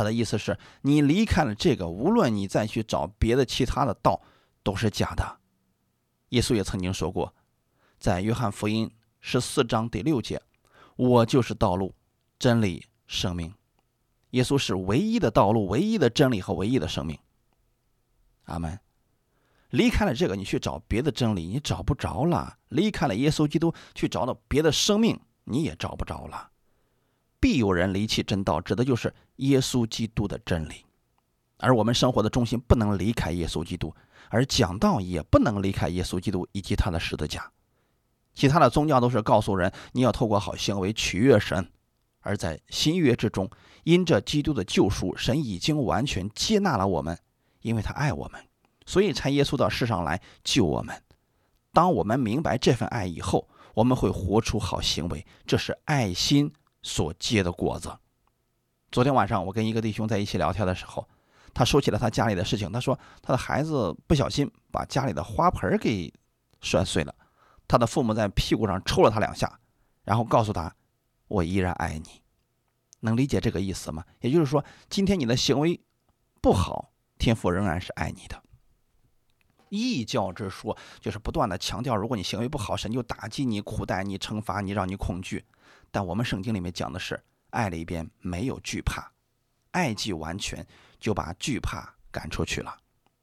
[0.00, 4.18] 他的意思是你离开了这个，无论你再去找别的其他的道，
[4.62, 5.38] 都是假的。
[6.30, 7.34] 耶稣也曾经说过，
[7.98, 10.40] 在约翰福音十四章第六节
[10.96, 11.94] ：“我就是道路、
[12.38, 13.52] 真理、生命。”
[14.30, 17.18] 耶稣是唯一的道路、唯一的真理和唯一的生命。
[18.44, 18.80] 阿门。
[19.68, 26.49] 离开了这个，你去找别的真理，你找不着了；离开了耶稣基督，去找到别的生命，你也找不着了。
[27.40, 30.84] 必有人离弃真道，指的就是耶稣基督的真理。
[31.56, 33.94] 而我们生活的中心不能离开耶稣基督，
[34.28, 37.50] 而讲道也不能离开耶稣基督以及他的十字架。
[38.32, 41.70] 其他的宗教都是告诉人你要透过好行为取悦神，
[42.20, 43.50] 而在新约之中，
[43.84, 47.18] 因着基督的救赎，神已经完全接纳了我们，
[47.62, 48.40] 因为他爱我们。
[48.86, 51.02] 所以才耶稣到世上来救我们。
[51.72, 57.98] 当我们明白这份爱以后，我们会活出好行为，这是爱心所结的果子。
[58.90, 61.08] 昨天晚上我跟一个弟兄在一起聊天的时候，
[61.54, 62.70] 他说起了他家里的事情。
[62.72, 66.12] 他说他的孩子不小心把家里的花盆给
[66.60, 67.14] 摔碎了，
[67.68, 69.60] 他的父母在屁股上抽了他两下，
[70.04, 70.74] 然后告诉他
[71.28, 72.22] ：“我依然爱你。”
[73.02, 74.04] 能理解这个意思吗？
[74.20, 75.80] 也就是说，今天你的行为
[76.42, 78.42] 不好，天父仍然是爱你的。
[79.68, 85.44] 异教之说就是不断的强调，如果你行为不好，神就打击你、苦待你、惩罚你，让你恐惧。
[85.90, 89.10] 但我们圣经里面讲的是，爱里边没有惧怕，
[89.72, 90.66] 爱既完全，
[90.98, 92.76] 就把惧怕赶出去了。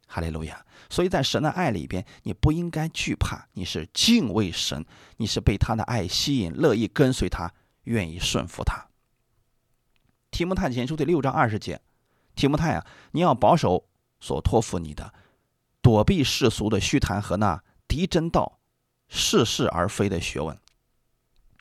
[0.10, 0.66] 哈利路亚！
[0.90, 4.86] 所以在神的爱里边，你不应该惧怕，你是敬畏神，
[5.18, 7.54] 你是被他的爱吸引，乐意跟随他，
[7.84, 8.88] 愿意顺服他。
[10.32, 11.82] 提摩太前书第六章二十节，
[12.36, 13.90] 提摩太啊，你要保守
[14.22, 15.14] 所托付你的。
[15.82, 18.60] 躲避世俗的虚谈和那敌真道、
[19.10, 20.58] 似是而非的学问。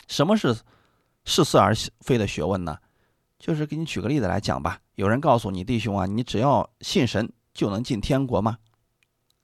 [0.09, 0.57] 什么是
[1.27, 2.79] 似是而非的学问呢？
[3.39, 4.81] 就是给你举个例子来讲吧。
[4.95, 8.57] 有人告诉你弟兄啊，你只要信神就能进天国吗？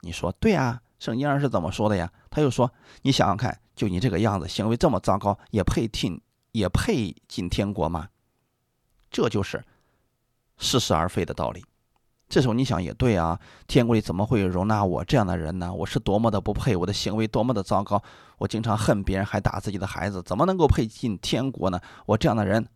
[0.01, 2.11] 你说对啊，圣经上是怎么说的呀？
[2.31, 6.19] 他又说，你想想看，就你这个样子，行为这么糟糕，也配进
[6.53, 8.09] 也配进天国吗？
[9.11, 9.63] 这就是
[10.57, 11.63] 似是而非的道理。
[12.33, 15.71] 这时候你想也对啊，天国里怎么会容纳我这样的人呢？
[15.71, 18.03] 我是多么的不配，我的行为多么的糟糕，
[18.39, 21.79] 我经常恨别人，还打自己的孩子，怎么能够配进天国呢？
[22.07, 22.67] 我这样的人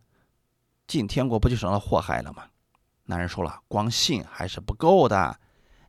[0.85, 2.43] 进天国不就成了祸害了吗？
[3.05, 5.35] 男人说了，光信还是不够的，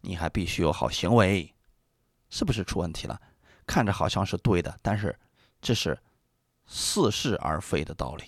[0.00, 1.54] 你还必须有好行为，
[2.30, 3.20] 是不是出问题了？
[3.66, 5.14] 看着好像是对的，但是
[5.60, 5.98] 这是
[6.64, 8.24] 似是而非的道理。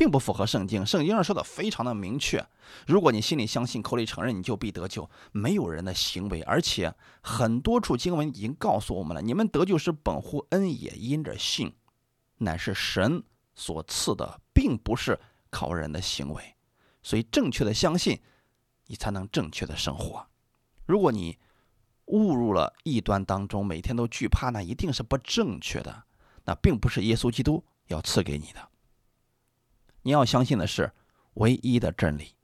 [0.00, 2.42] 并不符合圣经，圣经上说的非常的明确。
[2.86, 5.10] 如果你心里相信，口里承认，你就必得救。
[5.30, 11.74] 没有人的行为，而且很多处经文已经告诉我们了：你们得救是本乎恩，也因着信，
[12.38, 13.22] 乃是神
[13.54, 15.20] 所赐的，并不是
[15.50, 16.54] 靠人的行为。
[17.02, 18.22] 所以，正确的相信，
[18.86, 20.26] 你才能正确的生活。
[20.86, 21.36] 如果你
[22.06, 26.04] 误入了异端当中，每天都惧怕，那一定是不正确的。
[26.46, 28.69] 那并不是耶稣基督要赐给你的。
[30.02, 30.92] 你要相信的是
[31.34, 32.34] 唯一的真理，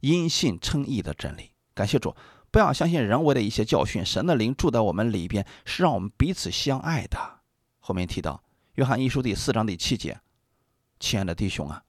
[0.00, 1.52] 因信称义的真理。
[1.74, 2.14] 感谢主，
[2.50, 4.04] 不要相信人为的一些教训。
[4.04, 7.40] 神的灵住在我们里边，是让我们彼此相爱的。
[7.78, 8.42] 后面提到
[8.74, 10.20] 约翰一书第四章第七节，
[11.00, 11.82] 亲爱的弟兄啊，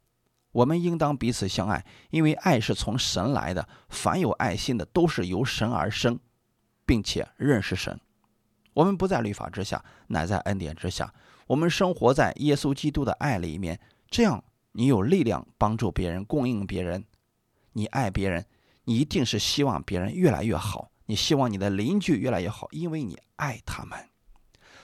[0.51, 3.67] 我们应当彼此相爱，因为爱是从神来的。
[3.89, 6.19] 凡有爱心的，都是由神而生。
[6.85, 7.99] 并且认识神，
[8.73, 11.13] 我们不在律法之下，乃在恩典之下。
[11.45, 13.79] 我们生活在耶稣基督的爱里面，
[14.09, 14.43] 这样
[14.79, 17.03] 你有力量帮助别人，供应别人。
[17.73, 18.45] 你爱别人，
[18.85, 20.89] 你一定是希望别人越来越好。
[21.05, 23.99] 你希望你的邻居越来越好，因为你爱他们。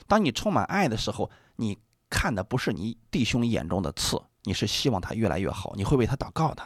[0.06, 1.78] 当你充满爱的时候，你
[2.10, 6.62] 看的不是你弟兄眼中的刺，你是希望他越来越好，你会为他祷告的。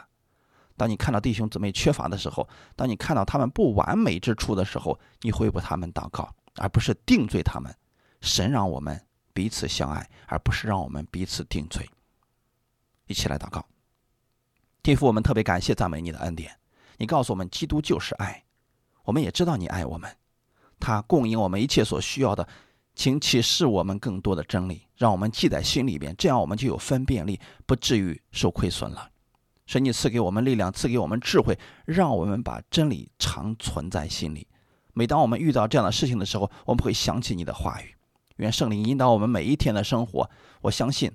[0.75, 7.73] 当你看到弟兄姊妹缺乏的时候，当你看到他们不完美之处的时候，你会为他们祷告，而不是定罪他们。
[8.19, 9.01] 神让我们
[9.31, 11.89] 彼此相爱，而不是让我们彼此定罪。
[13.11, 13.65] 一起来祷告，
[14.81, 16.57] 天父，我们特别感谢赞美你的恩典。
[16.97, 18.41] 你告诉我们，基督就是爱，
[19.03, 20.09] 我们也知道你爱我们，
[20.79, 22.47] 他供应我们一切所需要的，
[22.95, 29.11] 请启示我们更多的真理，让我们记在心里边，这样我们就有分辨力，不至于受亏损了。
[29.65, 34.47] 神，你赐给我们力量，赐给我们智慧，让我们把真理常存在心里。
[34.93, 37.93] 每当我们遇到这样的事情的时候，我们会想起你的话语。
[38.37, 40.29] 愿圣灵引导我们每一天的生活。
[40.61, 41.11] 我相信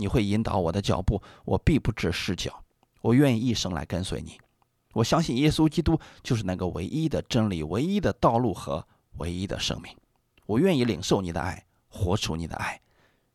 [0.00, 2.64] 你会引导我的脚步，我必不致失脚。
[3.02, 4.40] 我愿意一生来跟随你。
[4.94, 8.84] 我相信耶稣基督就是那个唯一的真理、唯一的道路和
[9.18, 9.94] 唯一的生命。
[10.46, 12.80] 我愿意领受你的爱，活出你的爱，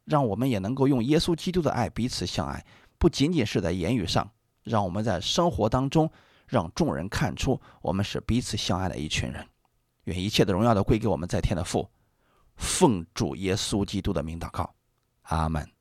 [0.05, 2.65] 让我们也能够用耶稣基督的爱彼此相爱。
[2.97, 4.29] 不仅仅是在言语上，
[4.63, 6.11] 让我们在生活当中
[6.47, 9.47] 让众人看出我们是彼此相爱的一群人。
[10.05, 11.89] 愿一切的荣耀都归给我们在天的父，
[12.57, 14.73] 奉主耶稣基督的名祷告，
[15.21, 15.74] 阿门。